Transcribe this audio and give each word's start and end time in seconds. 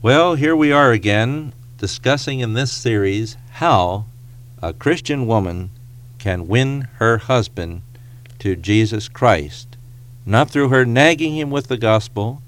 Well, 0.00 0.36
here 0.36 0.54
we 0.54 0.70
are 0.70 0.92
again 0.92 1.52
discussing 1.76 2.38
in 2.38 2.54
this 2.54 2.70
series 2.70 3.36
how 3.54 4.04
a 4.62 4.72
Christian 4.72 5.26
woman 5.26 5.70
can 6.18 6.46
win 6.46 6.82
her 6.98 7.18
husband 7.18 7.82
to 8.38 8.54
Jesus 8.54 9.08
Christ, 9.08 9.76
not 10.24 10.50
through 10.50 10.68
her 10.68 10.86
nagging 10.86 11.34
him 11.36 11.50
with 11.50 11.66
the 11.66 11.76
gospel, 11.76 12.40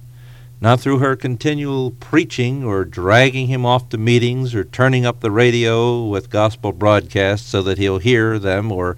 not 0.61 0.79
through 0.79 0.99
her 0.99 1.17
continual 1.17 1.91
preaching 1.91 2.63
or 2.63 2.85
dragging 2.85 3.49
him 3.49 3.67
off 3.67 3.89
to 3.89 3.99
meetings 3.99 4.55
or 4.55 4.63
turning 4.63 5.05
up 5.05 5.19
the 5.19 5.33
radio 5.33 6.05
with 6.05 6.31
gospel 6.31 6.71
broadcasts 6.71 7.49
so 7.49 7.63
that 7.63 7.79
he'll 7.79 7.99
hear 7.99 8.39
them 8.39 8.71
or 8.71 8.97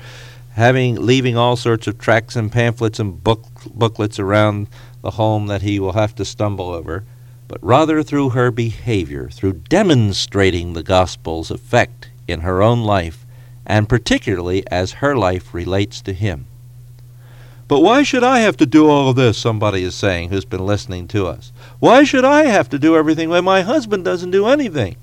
having 0.57 0.97
leaving 0.97 1.39
all 1.39 1.57
sorts 1.57 1.87
of 1.87 1.99
tracts 1.99 2.37
and 2.37 2.53
pamphlets 2.53 2.99
and 2.99 3.25
book, 3.25 3.47
booklets 3.73 4.19
around 4.19 4.69
the 5.01 5.13
home 5.13 5.47
that 5.47 5.63
he 5.63 5.81
will 5.81 5.95
have 5.95 6.15
to 6.15 6.25
stumble 6.27 6.69
over 6.69 7.03
but 7.53 7.63
rather 7.63 8.03
through 8.03 8.31
her 8.31 8.51
behavior, 8.51 9.29
through 9.29 9.53
demonstrating 9.53 10.73
the 10.73 10.83
gospel's 10.83 11.51
effect 11.51 12.09
in 12.27 12.41
her 12.41 12.63
own 12.63 12.83
life, 12.83 13.27
and 13.67 13.91
particularly 13.91 14.67
as 14.69 14.93
her 14.93 15.15
life 15.15 15.53
relates 15.53 16.01
to 16.01 16.15
him. 16.15 16.47
But 17.69 17.81
why 17.81 18.05
should 18.05 18.25
I 18.25 18.39
have 18.39 18.57
to 18.57 18.65
do 18.65 18.89
all 18.89 19.11
of 19.11 19.17
this? 19.17 19.37
Somebody 19.37 19.83
is 19.83 19.95
saying 19.95 20.31
who's 20.31 20.47
been 20.47 20.65
listening 20.65 21.07
to 21.09 21.27
us. 21.27 21.53
Why 21.79 22.05
should 22.05 22.25
I 22.25 22.45
have 22.45 22.71
to 22.71 22.79
do 22.79 22.97
everything 22.97 23.29
when 23.29 23.45
my 23.45 23.61
husband 23.61 24.03
doesn't 24.03 24.31
do 24.31 24.47
anything? 24.47 24.97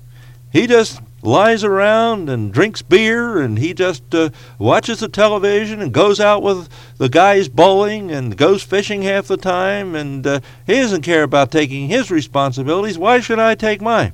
He 0.52 0.66
just 0.66 1.00
lies 1.22 1.62
around 1.62 2.30
and 2.30 2.52
drinks 2.52 2.80
beer 2.82 3.40
and 3.40 3.58
he 3.58 3.74
just 3.74 4.14
uh, 4.14 4.30
watches 4.58 5.00
the 5.00 5.08
television 5.08 5.80
and 5.80 5.92
goes 5.92 6.18
out 6.18 6.42
with 6.42 6.68
the 6.96 7.08
guys 7.08 7.48
bowling 7.48 8.10
and 8.10 8.36
goes 8.36 8.62
fishing 8.62 9.02
half 9.02 9.26
the 9.26 9.36
time 9.36 9.94
and 9.94 10.26
uh, 10.26 10.40
he 10.66 10.74
doesn't 10.74 11.02
care 11.02 11.22
about 11.22 11.50
taking 11.50 11.88
his 11.88 12.10
responsibilities. 12.10 12.98
Why 12.98 13.20
should 13.20 13.38
I 13.38 13.54
take 13.54 13.82
mine? 13.82 14.12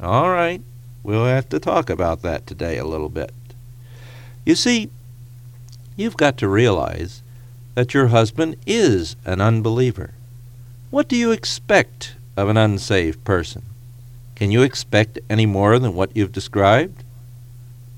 All 0.00 0.30
right, 0.30 0.62
we'll 1.02 1.24
have 1.24 1.48
to 1.48 1.58
talk 1.58 1.90
about 1.90 2.22
that 2.22 2.46
today 2.46 2.78
a 2.78 2.84
little 2.84 3.08
bit. 3.08 3.32
You 4.44 4.54
see, 4.54 4.90
you've 5.96 6.16
got 6.16 6.36
to 6.38 6.48
realize 6.48 7.22
that 7.74 7.94
your 7.94 8.08
husband 8.08 8.56
is 8.66 9.16
an 9.24 9.40
unbeliever. 9.40 10.12
What 10.90 11.08
do 11.08 11.16
you 11.16 11.32
expect 11.32 12.14
of 12.36 12.48
an 12.48 12.56
unsaved 12.56 13.24
person? 13.24 13.62
Can 14.38 14.52
you 14.52 14.62
expect 14.62 15.18
any 15.28 15.46
more 15.46 15.80
than 15.80 15.96
what 15.96 16.16
you've 16.16 16.30
described? 16.30 17.02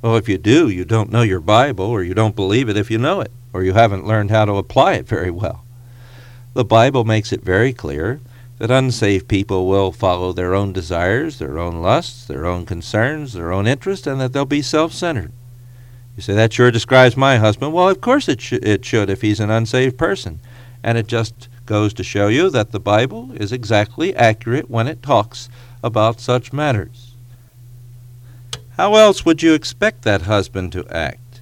Well, 0.00 0.16
if 0.16 0.26
you 0.26 0.38
do, 0.38 0.70
you 0.70 0.86
don't 0.86 1.12
know 1.12 1.20
your 1.20 1.38
Bible, 1.38 1.84
or 1.84 2.02
you 2.02 2.14
don't 2.14 2.34
believe 2.34 2.70
it 2.70 2.78
if 2.78 2.90
you 2.90 2.96
know 2.96 3.20
it, 3.20 3.30
or 3.52 3.62
you 3.62 3.74
haven't 3.74 4.06
learned 4.06 4.30
how 4.30 4.46
to 4.46 4.54
apply 4.54 4.94
it 4.94 5.06
very 5.06 5.30
well. 5.30 5.66
The 6.54 6.64
Bible 6.64 7.04
makes 7.04 7.30
it 7.30 7.42
very 7.42 7.74
clear 7.74 8.20
that 8.56 8.70
unsaved 8.70 9.28
people 9.28 9.66
will 9.66 9.92
follow 9.92 10.32
their 10.32 10.54
own 10.54 10.72
desires, 10.72 11.38
their 11.38 11.58
own 11.58 11.82
lusts, 11.82 12.26
their 12.26 12.46
own 12.46 12.64
concerns, 12.64 13.34
their 13.34 13.52
own 13.52 13.66
interests, 13.66 14.06
and 14.06 14.18
that 14.18 14.32
they'll 14.32 14.46
be 14.46 14.62
self 14.62 14.94
centered. 14.94 15.32
You 16.16 16.22
say, 16.22 16.32
that 16.32 16.54
sure 16.54 16.70
describes 16.70 17.18
my 17.18 17.36
husband. 17.36 17.74
Well, 17.74 17.90
of 17.90 18.00
course 18.00 18.30
it, 18.30 18.40
sh- 18.40 18.54
it 18.54 18.82
should 18.82 19.10
if 19.10 19.20
he's 19.20 19.40
an 19.40 19.50
unsaved 19.50 19.98
person. 19.98 20.40
And 20.82 20.96
it 20.96 21.06
just 21.06 21.49
goes 21.70 21.94
to 21.94 22.02
show 22.02 22.26
you 22.26 22.50
that 22.50 22.72
the 22.72 22.80
Bible 22.80 23.30
is 23.36 23.52
exactly 23.52 24.12
accurate 24.16 24.68
when 24.68 24.88
it 24.88 25.04
talks 25.04 25.48
about 25.84 26.18
such 26.18 26.52
matters. 26.52 27.14
How 28.76 28.96
else 28.96 29.24
would 29.24 29.40
you 29.40 29.54
expect 29.54 30.02
that 30.02 30.22
husband 30.22 30.72
to 30.72 30.84
act? 30.90 31.40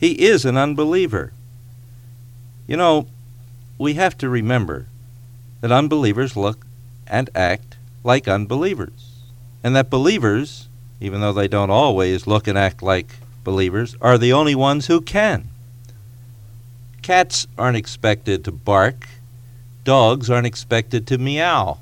He 0.00 0.12
is 0.22 0.46
an 0.46 0.56
unbeliever. 0.56 1.34
You 2.66 2.78
know, 2.78 3.08
we 3.76 3.92
have 3.92 4.16
to 4.18 4.30
remember 4.30 4.86
that 5.60 5.70
unbelievers 5.70 6.34
look 6.34 6.64
and 7.06 7.28
act 7.34 7.76
like 8.02 8.26
unbelievers, 8.26 9.18
and 9.62 9.76
that 9.76 9.90
believers, 9.90 10.66
even 10.98 11.20
though 11.20 11.34
they 11.34 11.46
don't 11.46 11.68
always 11.68 12.26
look 12.26 12.48
and 12.48 12.56
act 12.56 12.82
like 12.82 13.16
believers, 13.44 13.96
are 14.00 14.16
the 14.16 14.32
only 14.32 14.54
ones 14.54 14.86
who 14.86 15.02
can. 15.02 15.50
Cats 17.02 17.46
aren't 17.58 17.76
expected 17.76 18.46
to 18.46 18.50
bark, 18.50 19.06
dogs 19.84 20.30
aren't 20.30 20.46
expected 20.46 21.06
to 21.06 21.18
meow. 21.18 21.78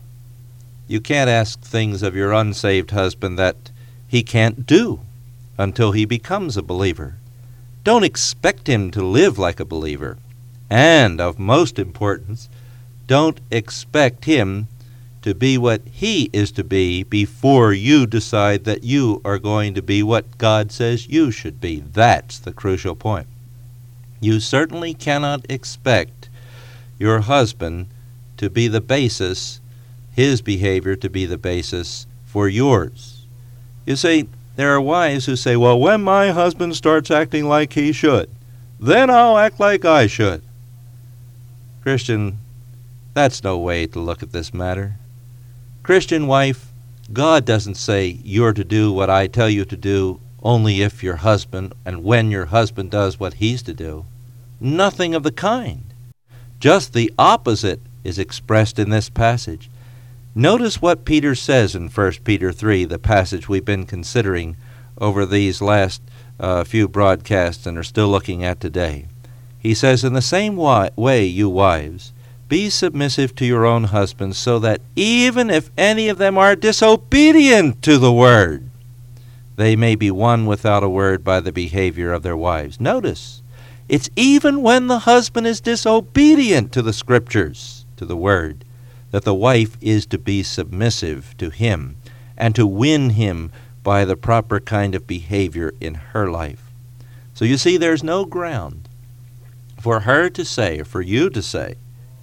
You 0.88 1.00
can't 1.00 1.30
ask 1.30 1.60
things 1.60 2.02
of 2.02 2.16
your 2.16 2.32
unsaved 2.32 2.90
husband 2.90 3.38
that 3.38 3.70
he 4.08 4.22
can't 4.22 4.66
do 4.66 5.00
until 5.58 5.92
he 5.92 6.04
becomes 6.04 6.56
a 6.56 6.62
believer. 6.62 7.14
Don't 7.84 8.04
expect 8.04 8.66
him 8.66 8.90
to 8.90 9.04
live 9.04 9.38
like 9.38 9.60
a 9.60 9.64
believer. 9.64 10.18
And, 10.68 11.20
of 11.20 11.38
most 11.38 11.78
importance, 11.78 12.48
don't 13.06 13.40
expect 13.50 14.24
him 14.24 14.68
to 15.22 15.34
be 15.34 15.58
what 15.58 15.82
he 15.90 16.30
is 16.32 16.50
to 16.52 16.64
be 16.64 17.02
before 17.02 17.72
you 17.72 18.06
decide 18.06 18.64
that 18.64 18.84
you 18.84 19.20
are 19.24 19.38
going 19.38 19.74
to 19.74 19.82
be 19.82 20.02
what 20.02 20.38
God 20.38 20.72
says 20.72 21.08
you 21.08 21.30
should 21.30 21.60
be. 21.60 21.80
That's 21.80 22.38
the 22.38 22.52
crucial 22.52 22.94
point. 22.94 23.26
You 24.20 24.40
certainly 24.40 24.94
cannot 24.94 25.44
expect 25.48 26.29
your 27.00 27.20
husband 27.20 27.88
to 28.36 28.48
be 28.48 28.68
the 28.68 28.80
basis 28.80 29.60
his 30.12 30.42
behavior 30.42 30.94
to 30.94 31.08
be 31.08 31.24
the 31.24 31.38
basis 31.38 32.06
for 32.24 32.48
yours. 32.48 33.26
You 33.86 33.96
see, 33.96 34.28
there 34.56 34.74
are 34.74 34.80
wives 34.80 35.26
who 35.26 35.34
say, 35.34 35.56
Well, 35.56 35.80
when 35.80 36.02
my 36.02 36.30
husband 36.30 36.76
starts 36.76 37.10
acting 37.10 37.46
like 37.46 37.72
he 37.72 37.90
should, 37.92 38.28
then 38.78 39.08
I'll 39.08 39.38
act 39.38 39.58
like 39.58 39.84
I 39.84 40.06
should. 40.06 40.42
Christian, 41.82 42.38
that's 43.14 43.42
no 43.42 43.58
way 43.58 43.86
to 43.86 43.98
look 43.98 44.22
at 44.22 44.32
this 44.32 44.52
matter. 44.52 44.96
Christian 45.82 46.26
wife, 46.26 46.70
God 47.12 47.44
doesn't 47.44 47.76
say 47.76 48.20
you're 48.22 48.52
to 48.52 48.64
do 48.64 48.92
what 48.92 49.10
I 49.10 49.26
tell 49.26 49.48
you 49.48 49.64
to 49.64 49.76
do 49.76 50.20
only 50.42 50.82
if 50.82 51.02
your 51.02 51.16
husband 51.16 51.72
and 51.84 52.04
when 52.04 52.30
your 52.30 52.46
husband 52.46 52.90
does 52.90 53.18
what 53.18 53.34
he's 53.34 53.62
to 53.62 53.74
do. 53.74 54.04
Nothing 54.60 55.14
of 55.14 55.22
the 55.22 55.32
kind. 55.32 55.89
Just 56.60 56.92
the 56.92 57.10
opposite 57.18 57.80
is 58.04 58.18
expressed 58.18 58.78
in 58.78 58.90
this 58.90 59.08
passage. 59.08 59.70
Notice 60.34 60.80
what 60.80 61.06
Peter 61.06 61.34
says 61.34 61.74
in 61.74 61.88
1 61.88 62.12
Peter 62.22 62.52
3, 62.52 62.84
the 62.84 62.98
passage 62.98 63.48
we've 63.48 63.64
been 63.64 63.86
considering 63.86 64.56
over 64.98 65.24
these 65.24 65.62
last 65.62 66.02
uh, 66.38 66.62
few 66.64 66.86
broadcasts 66.86 67.66
and 67.66 67.78
are 67.78 67.82
still 67.82 68.08
looking 68.08 68.44
at 68.44 68.60
today. 68.60 69.06
He 69.58 69.74
says, 69.74 70.04
In 70.04 70.12
the 70.12 70.22
same 70.22 70.56
way, 70.56 71.24
you 71.24 71.48
wives, 71.48 72.12
be 72.48 72.68
submissive 72.68 73.34
to 73.36 73.46
your 73.46 73.64
own 73.64 73.84
husbands, 73.84 74.36
so 74.36 74.58
that 74.58 74.82
even 74.94 75.48
if 75.48 75.70
any 75.78 76.08
of 76.08 76.18
them 76.18 76.36
are 76.36 76.56
disobedient 76.56 77.82
to 77.82 77.96
the 77.96 78.12
word, 78.12 78.68
they 79.56 79.76
may 79.76 79.94
be 79.94 80.10
won 80.10 80.46
without 80.46 80.82
a 80.82 80.88
word 80.88 81.24
by 81.24 81.40
the 81.40 81.52
behavior 81.52 82.12
of 82.12 82.22
their 82.22 82.36
wives. 82.36 82.80
Notice, 82.80 83.39
it's 83.90 84.08
even 84.14 84.62
when 84.62 84.86
the 84.86 85.00
husband 85.00 85.48
is 85.48 85.60
disobedient 85.60 86.70
to 86.70 86.80
the 86.80 86.92
scriptures, 86.92 87.84
to 87.96 88.04
the 88.04 88.16
word 88.16 88.64
that 89.10 89.24
the 89.24 89.34
wife 89.34 89.76
is 89.80 90.06
to 90.06 90.16
be 90.16 90.44
submissive 90.44 91.36
to 91.38 91.50
him 91.50 91.96
and 92.36 92.54
to 92.54 92.68
win 92.68 93.10
him 93.10 93.50
by 93.82 94.04
the 94.04 94.14
proper 94.14 94.60
kind 94.60 94.94
of 94.94 95.08
behavior 95.08 95.74
in 95.80 95.94
her 95.94 96.30
life. 96.30 96.70
So 97.34 97.44
you 97.44 97.56
see, 97.56 97.76
there's 97.76 98.04
no 98.04 98.24
ground 98.24 98.88
for 99.80 99.98
her 99.98 100.30
to 100.30 100.44
say, 100.44 100.78
or 100.78 100.84
for 100.84 101.02
you 101.02 101.28
to 101.28 101.42
say, 101.42 101.74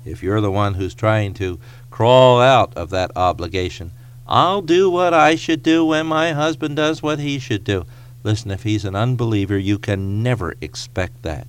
if 0.06 0.24
you're 0.24 0.40
the 0.40 0.50
one 0.50 0.76
who's 0.76 0.96
trying 0.96 1.34
to 1.34 1.60
crawl 1.92 2.40
out 2.40 2.74
of 2.78 2.92
that 2.92 3.12
obligation, 3.18 3.92
I'll 4.26 4.62
do 4.62 4.90
what 4.90 5.14
I 5.14 5.36
should 5.36 5.64
do 5.64 5.84
when 5.84 6.06
my 6.06 6.32
husband 6.32 6.78
does 6.78 7.04
what 7.04 7.20
he 7.20 7.40
should 7.40 7.66
do. 7.66 7.86
Listen, 8.24 8.52
if 8.52 8.64
he's 8.64 8.86
an 8.86 8.96
unbeliever, 8.96 9.58
you 9.58 9.78
can 9.78 10.24
never 10.24 10.54
expect 10.62 11.24
that. 11.24 11.46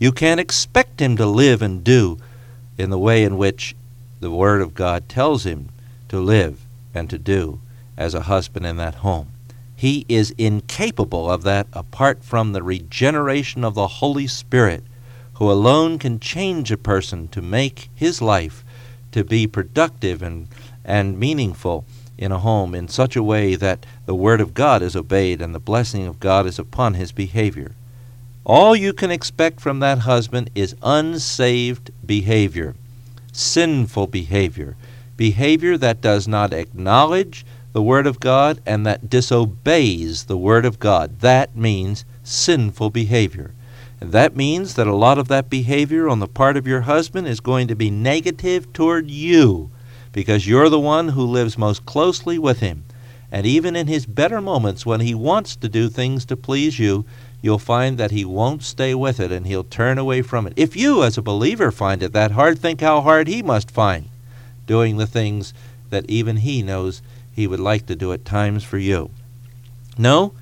You 0.00 0.12
can't 0.12 0.40
expect 0.40 0.98
him 0.98 1.18
to 1.18 1.26
live 1.26 1.60
and 1.60 1.84
do 1.84 2.16
in 2.78 2.88
the 2.88 2.98
way 2.98 3.22
in 3.22 3.36
which 3.36 3.76
the 4.18 4.30
Word 4.30 4.62
of 4.62 4.72
God 4.72 5.10
tells 5.10 5.44
him 5.44 5.68
to 6.08 6.18
live 6.18 6.64
and 6.94 7.10
to 7.10 7.18
do 7.18 7.60
as 7.98 8.14
a 8.14 8.22
husband 8.22 8.64
in 8.64 8.78
that 8.78 8.96
home. 8.96 9.28
He 9.76 10.06
is 10.08 10.34
incapable 10.38 11.30
of 11.30 11.42
that 11.42 11.66
apart 11.74 12.24
from 12.24 12.52
the 12.52 12.62
regeneration 12.62 13.62
of 13.62 13.74
the 13.74 13.86
Holy 14.00 14.26
Spirit, 14.26 14.84
who 15.34 15.50
alone 15.50 15.98
can 15.98 16.18
change 16.18 16.72
a 16.72 16.78
person 16.78 17.28
to 17.28 17.42
make 17.42 17.90
his 17.94 18.22
life 18.22 18.64
to 19.12 19.22
be 19.22 19.46
productive 19.46 20.22
and, 20.22 20.48
and 20.82 21.20
meaningful 21.20 21.84
in 22.16 22.32
a 22.32 22.38
home 22.38 22.74
in 22.74 22.88
such 22.88 23.16
a 23.16 23.22
way 23.22 23.54
that 23.54 23.84
the 24.06 24.14
Word 24.14 24.40
of 24.40 24.54
God 24.54 24.80
is 24.80 24.96
obeyed 24.96 25.42
and 25.42 25.54
the 25.54 25.58
blessing 25.60 26.06
of 26.06 26.20
God 26.20 26.46
is 26.46 26.58
upon 26.58 26.94
his 26.94 27.12
behavior. 27.12 27.72
All 28.44 28.74
you 28.74 28.92
can 28.92 29.10
expect 29.10 29.60
from 29.60 29.80
that 29.80 29.98
husband 29.98 30.50
is 30.54 30.74
unsaved 30.82 31.90
behavior 32.04 32.74
sinful 33.32 34.08
behavior, 34.08 34.76
behavior 35.16 35.76
that 35.78 36.00
does 36.00 36.26
not 36.26 36.52
acknowledge 36.52 37.44
the 37.72 37.82
Word 37.82 38.06
of 38.06 38.20
God 38.20 38.60
and 38.66 38.84
that 38.86 39.08
disobeys 39.08 40.24
the 40.24 40.36
Word 40.36 40.64
of 40.64 40.78
God. 40.78 41.20
That 41.20 41.56
means 41.56 42.04
sinful 42.22 42.90
behavior. 42.90 43.52
And 44.00 44.12
that 44.12 44.34
means 44.34 44.74
that 44.74 44.86
a 44.86 44.94
lot 44.94 45.18
of 45.18 45.28
that 45.28 45.50
behavior 45.50 46.08
on 46.08 46.20
the 46.20 46.26
part 46.26 46.56
of 46.56 46.66
your 46.66 46.82
husband 46.82 47.28
is 47.28 47.40
going 47.40 47.68
to 47.68 47.74
be 47.74 47.90
negative 47.90 48.72
toward 48.72 49.10
you 49.10 49.70
because 50.12 50.48
you're 50.48 50.68
the 50.68 50.80
one 50.80 51.10
who 51.10 51.22
lives 51.22 51.58
most 51.58 51.86
closely 51.86 52.38
with 52.38 52.60
him. 52.60 52.84
And 53.30 53.46
even 53.46 53.76
in 53.76 53.86
his 53.86 54.06
better 54.06 54.40
moments 54.40 54.84
when 54.84 55.00
he 55.00 55.14
wants 55.14 55.54
to 55.56 55.68
do 55.68 55.88
things 55.88 56.24
to 56.26 56.36
please 56.36 56.78
you, 56.78 57.04
you'll 57.42 57.58
find 57.58 57.98
that 57.98 58.10
he 58.10 58.24
won't 58.24 58.62
stay 58.62 58.94
with 58.94 59.20
it 59.20 59.32
and 59.32 59.46
he'll 59.46 59.64
turn 59.64 59.98
away 59.98 60.22
from 60.22 60.46
it. 60.46 60.52
If 60.56 60.76
you, 60.76 61.02
as 61.02 61.16
a 61.16 61.22
believer, 61.22 61.70
find 61.70 62.02
it 62.02 62.12
that 62.12 62.32
hard, 62.32 62.58
think 62.58 62.80
how 62.80 63.00
hard 63.00 63.28
he 63.28 63.42
must 63.42 63.70
find 63.70 64.08
doing 64.66 64.96
the 64.96 65.06
things 65.06 65.52
that 65.90 66.08
even 66.08 66.36
he 66.36 66.62
knows 66.62 67.02
he 67.32 67.46
would 67.46 67.60
like 67.60 67.86
to 67.86 67.96
do 67.96 68.12
at 68.12 68.24
times 68.24 68.62
for 68.62 68.78
you. 68.78 69.10
No, 69.98 70.32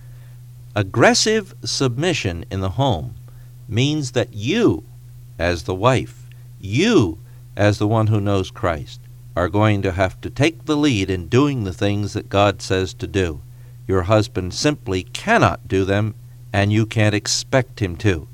aggressive 0.74 1.54
submission 1.64 2.44
in 2.50 2.60
the 2.60 2.70
home 2.70 3.14
means 3.68 4.12
that 4.12 4.34
you, 4.34 4.84
as 5.38 5.62
the 5.62 5.74
wife, 5.74 6.26
you, 6.60 7.18
as 7.56 7.78
the 7.78 7.86
one 7.86 8.08
who 8.08 8.20
knows 8.20 8.50
Christ, 8.50 9.00
are 9.36 9.48
going 9.48 9.82
to 9.82 9.92
have 9.92 10.20
to 10.20 10.30
take 10.30 10.64
the 10.64 10.76
lead 10.76 11.08
in 11.10 11.28
doing 11.28 11.64
the 11.64 11.72
things 11.72 12.12
that 12.12 12.28
God 12.28 12.60
says 12.60 12.92
to 12.94 13.06
do. 13.06 13.40
Your 13.86 14.02
husband 14.02 14.52
simply 14.52 15.04
cannot 15.04 15.68
do 15.68 15.84
them, 15.84 16.14
and 16.52 16.72
you 16.72 16.86
can't 16.86 17.14
expect 17.14 17.80
him 17.80 17.96
to. 17.96 18.28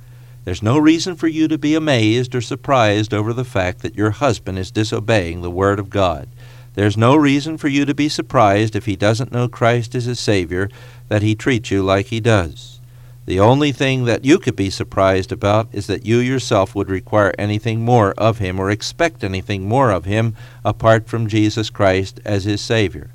There's 0.44 0.62
no 0.62 0.76
reason 0.76 1.16
for 1.16 1.26
you 1.26 1.48
to 1.48 1.56
be 1.56 1.74
amazed 1.74 2.34
or 2.34 2.40
surprised 2.40 3.14
over 3.14 3.32
the 3.32 3.44
fact 3.44 3.80
that 3.80 3.96
your 3.96 4.10
husband 4.10 4.58
is 4.58 4.70
disobeying 4.70 5.40
the 5.40 5.50
Word 5.50 5.78
of 5.78 5.88
God. 5.88 6.28
There's 6.74 6.96
no 6.96 7.16
reason 7.16 7.56
for 7.56 7.68
you 7.68 7.84
to 7.84 7.94
be 7.94 8.08
surprised 8.08 8.76
if 8.76 8.84
he 8.84 8.96
doesn't 8.96 9.32
know 9.32 9.48
Christ 9.48 9.94
as 9.94 10.04
his 10.04 10.20
Savior, 10.20 10.68
that 11.08 11.22
he 11.22 11.34
treats 11.34 11.70
you 11.70 11.82
like 11.82 12.06
he 12.06 12.20
does. 12.20 12.80
The 13.26 13.40
only 13.40 13.72
thing 13.72 14.04
that 14.04 14.26
you 14.26 14.38
could 14.38 14.56
be 14.56 14.68
surprised 14.68 15.32
about 15.32 15.68
is 15.72 15.86
that 15.86 16.04
you 16.04 16.18
yourself 16.18 16.74
would 16.74 16.90
require 16.90 17.32
anything 17.38 17.82
more 17.82 18.12
of 18.18 18.36
him 18.36 18.60
or 18.60 18.70
expect 18.70 19.24
anything 19.24 19.66
more 19.66 19.90
of 19.90 20.04
him 20.04 20.36
apart 20.62 21.08
from 21.08 21.26
Jesus 21.26 21.70
Christ 21.70 22.20
as 22.24 22.44
his 22.44 22.60
Savior. 22.60 23.10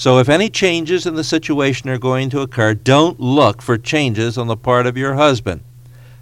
So 0.00 0.16
if 0.16 0.30
any 0.30 0.48
changes 0.48 1.04
in 1.04 1.14
the 1.16 1.22
situation 1.22 1.90
are 1.90 1.98
going 1.98 2.30
to 2.30 2.40
occur, 2.40 2.72
don't 2.72 3.20
look 3.20 3.60
for 3.60 3.76
changes 3.76 4.38
on 4.38 4.46
the 4.46 4.56
part 4.56 4.86
of 4.86 4.96
your 4.96 5.16
husband. 5.16 5.60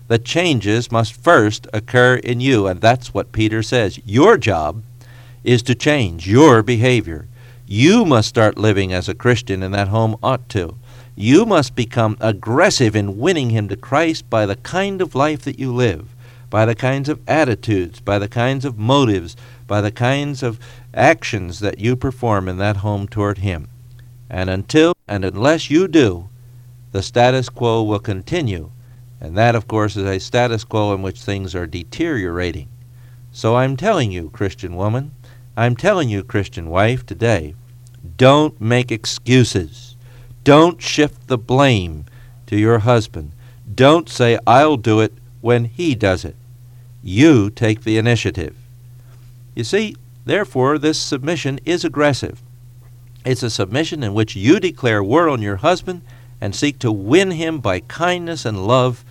The 0.09 0.19
changes 0.19 0.91
must 0.91 1.13
first 1.13 1.69
occur 1.73 2.17
in 2.17 2.41
you, 2.41 2.67
and 2.67 2.81
that's 2.81 3.15
what 3.15 3.31
Peter 3.31 3.63
says. 3.63 4.01
Your 4.05 4.37
job 4.37 4.83
is 5.45 5.63
to 5.63 5.77
change 5.77 6.29
your 6.29 6.61
behavior. 6.65 7.29
You 7.69 8.05
must 8.05 8.29
start 8.29 8.59
living 8.59 8.93
as 8.93 9.09
a 9.09 9.15
Christian, 9.15 9.63
and 9.63 9.73
that 9.75 9.87
home 9.87 10.17
ought 10.25 10.49
to. 10.49 10.75
You 11.15 11.47
must 11.47 11.77
become 11.77 12.17
aggressive 12.19 12.97
in 12.97 13.21
winning 13.21 13.51
him 13.51 13.69
to 13.69 13.77
Christ 13.77 14.29
by 14.29 14.45
the 14.45 14.57
kind 14.57 15.01
of 15.01 15.15
life 15.15 15.43
that 15.43 15.61
you 15.61 15.73
live, 15.73 16.17
by 16.51 16.65
the 16.65 16.75
kinds 16.75 17.09
of 17.09 17.21
attitudes, 17.29 18.01
by 18.01 18.19
the 18.19 18.29
kinds 18.29 18.65
of 18.65 18.79
motives, 18.79 19.37
by 19.67 19.81
the 19.81 19.91
kinds 19.91 20.43
of 20.43 20.59
actions 20.95 21.61
that 21.61 21.79
you 21.79 21.95
perform 21.95 22.49
in 22.49 22.59
that 22.59 22.79
home 22.79 23.07
toward 23.07 23.39
him. 23.39 23.69
And 24.31 24.49
until 24.51 24.95
and 25.07 25.25
unless 25.25 25.71
you 25.71 25.89
do, 25.89 26.29
the 26.93 27.03
status 27.03 27.49
quo 27.49 27.83
will 27.83 27.99
continue. 27.99 28.71
And 29.21 29.37
that, 29.37 29.55
of 29.55 29.67
course, 29.67 29.97
is 29.97 30.05
a 30.05 30.21
status 30.21 30.65
quo 30.65 30.95
in 30.95 31.03
which 31.03 31.23
things 31.23 31.55
are 31.55 31.67
deteriorating. 31.67 32.69
So 33.33 33.57
I'm 33.57 33.77
telling 33.77 34.11
you, 34.13 34.31
Christian 34.31 34.77
woman, 34.77 35.13
I'm 35.57 35.77
telling 35.77 36.09
you, 36.09 36.23
Christian 36.23 36.71
wife, 36.71 37.05
today, 37.05 37.55
don't 38.17 38.61
make 38.61 38.93
excuses. 38.93 39.97
Don't 40.45 40.81
shift 40.81 41.27
the 41.27 41.39
blame 41.39 42.05
to 42.47 42.57
your 42.57 42.79
husband. 42.81 43.33
Don't 43.75 44.09
say, 44.09 44.39
I'll 44.47 44.77
do 44.77 45.01
it 45.01 45.13
when 45.41 45.65
he 45.65 45.95
does 45.95 46.25
it. 46.25 46.37
You 47.09 47.49
take 47.49 47.85
the 47.85 47.97
initiative. 47.97 48.55
You 49.55 49.65
see, 49.65 49.97
therefore, 50.27 50.77
this 50.77 50.99
submission 50.99 51.59
is 51.65 51.83
aggressive. 51.83 52.43
It's 53.25 53.43
a 53.43 53.49
submission 53.49 54.03
in 54.03 54.13
which 54.13 54.37
you 54.37 54.61
declare 54.61 55.03
war 55.03 55.27
on 55.27 55.41
your 55.41 55.57
husband 55.57 56.03
and 56.39 56.55
seek 56.55 56.79
to 56.81 56.93
win 56.93 57.31
him 57.31 57.61
by 57.61 57.81
kindness 57.81 58.45
and 58.45 58.67
love, 58.67 59.07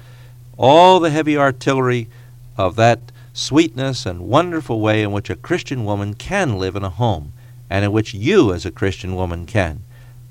all 0.57 0.99
the 0.99 1.09
heavy 1.09 1.35
artillery 1.35 2.07
of 2.55 2.75
that 2.75 3.11
sweetness 3.33 4.05
and 4.05 4.29
wonderful 4.29 4.79
way 4.79 5.01
in 5.01 5.11
which 5.11 5.31
a 5.31 5.35
Christian 5.35 5.83
woman 5.83 6.13
can 6.13 6.59
live 6.59 6.75
in 6.75 6.83
a 6.83 6.91
home, 6.91 7.33
and 7.67 7.83
in 7.83 7.91
which 7.91 8.13
you, 8.13 8.53
as 8.53 8.63
a 8.63 8.71
Christian 8.71 9.15
woman, 9.15 9.47
can 9.47 9.81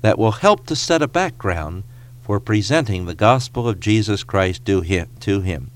that 0.01 0.17
will 0.17 0.31
help 0.31 0.65
to 0.67 0.75
set 0.75 1.01
a 1.01 1.07
background 1.07 1.83
for 2.23 2.39
presenting 2.39 3.05
the 3.05 3.13
gospel 3.15 3.67
of 3.67 3.81
Jesus 3.81 4.23
Christ 4.23 4.63
to 4.65 4.79
him. 4.81 5.71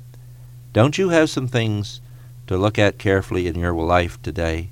Don't 0.74 0.98
you 0.98 1.10
have 1.10 1.30
some 1.30 1.48
things 1.48 2.00
to 2.48 2.58
look 2.58 2.80
at 2.80 2.98
carefully 2.98 3.48
in 3.48 3.56
your 3.60 3.74
life 3.74 4.22
today? 4.22 4.70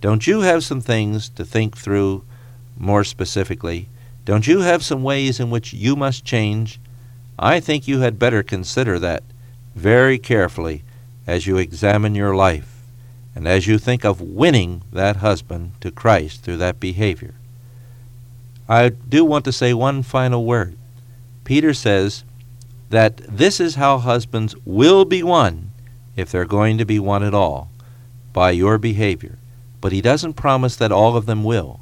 Don't 0.00 0.26
you 0.26 0.40
have 0.40 0.64
some 0.64 0.80
things 0.80 1.28
to 1.30 1.44
think 1.44 1.76
through 1.76 2.24
more 2.78 3.04
specifically? 3.04 3.88
Don't 4.24 4.46
you 4.46 4.60
have 4.60 4.84
some 4.84 5.02
ways 5.02 5.40
in 5.40 5.50
which 5.50 5.72
you 5.72 5.96
must 5.96 6.24
change? 6.24 6.78
I 7.38 7.58
think 7.58 7.88
you 7.88 8.00
had 8.00 8.18
better 8.18 8.42
consider 8.42 8.98
that 8.98 9.22
very 9.74 10.18
carefully 10.18 10.82
as 11.26 11.46
you 11.46 11.56
examine 11.56 12.14
your 12.14 12.34
life 12.34 12.82
and 13.34 13.48
as 13.48 13.66
you 13.66 13.78
think 13.78 14.04
of 14.04 14.20
winning 14.20 14.82
that 14.92 15.16
husband 15.16 15.72
to 15.80 15.90
Christ 15.90 16.42
through 16.42 16.58
that 16.58 16.80
behavior. 16.80 17.34
I 18.68 18.90
do 18.90 19.24
want 19.24 19.44
to 19.46 19.52
say 19.52 19.72
one 19.72 20.02
final 20.02 20.44
word. 20.44 20.76
Peter 21.44 21.72
says 21.72 22.24
that 22.90 23.18
this 23.18 23.60
is 23.60 23.76
how 23.76 23.98
husbands 23.98 24.54
will 24.64 25.04
be 25.04 25.22
won, 25.22 25.70
if 26.16 26.30
they're 26.30 26.44
going 26.44 26.76
to 26.76 26.84
be 26.84 26.98
won 26.98 27.22
at 27.22 27.34
all, 27.34 27.70
by 28.32 28.50
your 28.50 28.78
behavior. 28.78 29.38
But 29.80 29.92
he 29.92 30.00
doesn't 30.00 30.34
promise 30.34 30.76
that 30.76 30.92
all 30.92 31.16
of 31.16 31.26
them 31.26 31.44
will, 31.44 31.80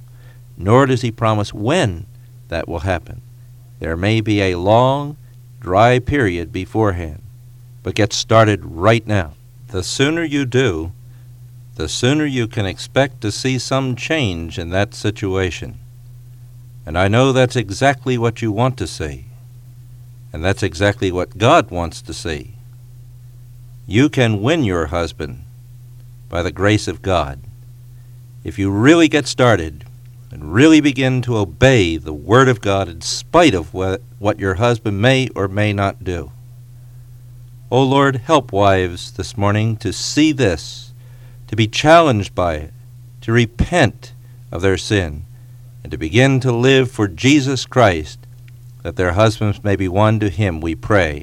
nor 0.56 0.86
does 0.86 1.00
he 1.00 1.10
promise 1.10 1.52
when 1.52 2.06
that 2.48 2.68
will 2.68 2.80
happen. 2.80 3.22
There 3.80 3.96
may 3.96 4.20
be 4.20 4.40
a 4.40 4.58
long, 4.58 5.16
dry 5.60 5.98
period 5.98 6.52
beforehand, 6.52 7.22
but 7.82 7.94
get 7.94 8.12
started 8.12 8.64
right 8.64 9.06
now. 9.06 9.34
The 9.68 9.82
sooner 9.82 10.24
you 10.24 10.44
do, 10.44 10.92
the 11.76 11.88
sooner 11.88 12.26
you 12.26 12.48
can 12.48 12.66
expect 12.66 13.20
to 13.20 13.32
see 13.32 13.58
some 13.58 13.96
change 13.96 14.58
in 14.58 14.70
that 14.70 14.94
situation. 14.94 15.78
And 16.84 16.98
I 16.98 17.08
know 17.08 17.32
that's 17.32 17.56
exactly 17.56 18.18
what 18.18 18.42
you 18.42 18.50
want 18.50 18.76
to 18.78 18.86
see. 18.86 19.27
And 20.38 20.44
that's 20.44 20.62
exactly 20.62 21.10
what 21.10 21.36
God 21.36 21.72
wants 21.72 22.00
to 22.00 22.14
see. 22.14 22.54
You 23.88 24.08
can 24.08 24.40
win 24.40 24.62
your 24.62 24.86
husband 24.86 25.42
by 26.28 26.44
the 26.44 26.52
grace 26.52 26.86
of 26.86 27.02
God 27.02 27.40
if 28.44 28.56
you 28.56 28.70
really 28.70 29.08
get 29.08 29.26
started 29.26 29.82
and 30.30 30.54
really 30.54 30.80
begin 30.80 31.22
to 31.22 31.38
obey 31.38 31.96
the 31.96 32.12
Word 32.12 32.48
of 32.48 32.60
God 32.60 32.88
in 32.88 33.00
spite 33.00 33.52
of 33.52 33.74
what, 33.74 34.00
what 34.20 34.38
your 34.38 34.54
husband 34.54 35.02
may 35.02 35.28
or 35.34 35.48
may 35.48 35.72
not 35.72 36.04
do. 36.04 36.30
O 37.72 37.78
oh 37.78 37.82
Lord, 37.82 38.18
help 38.18 38.52
wives 38.52 39.10
this 39.10 39.36
morning 39.36 39.76
to 39.78 39.92
see 39.92 40.30
this, 40.30 40.92
to 41.48 41.56
be 41.56 41.66
challenged 41.66 42.32
by 42.36 42.54
it, 42.54 42.74
to 43.22 43.32
repent 43.32 44.12
of 44.52 44.62
their 44.62 44.78
sin 44.78 45.24
and 45.82 45.90
to 45.90 45.98
begin 45.98 46.38
to 46.38 46.52
live 46.52 46.92
for 46.92 47.08
Jesus 47.08 47.66
Christ, 47.66 48.20
that 48.88 48.96
their 48.96 49.12
husbands 49.12 49.62
may 49.62 49.76
be 49.76 49.86
won 49.86 50.18
to 50.18 50.30
him, 50.30 50.62
we 50.62 50.74
pray. 50.74 51.22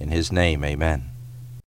In 0.00 0.08
his 0.08 0.32
name, 0.32 0.64
amen. 0.64 1.13